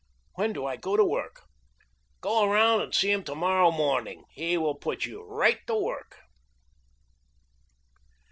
"When 0.33 0.51
do 0.51 0.65
I 0.65 0.77
go 0.77 0.97
to 0.97 1.05
work?" 1.05 1.43
"Go 2.21 2.43
around 2.43 2.81
and 2.81 2.91
see 2.91 3.11
him 3.11 3.23
to 3.25 3.35
morrow 3.35 3.69
morning. 3.69 4.25
He 4.31 4.57
will 4.57 4.73
put 4.73 5.05
you 5.05 5.23
right 5.23 5.59
to 5.67 5.75
work." 5.75 6.17